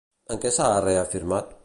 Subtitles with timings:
[0.35, 1.55] En què s'ha reafirmat?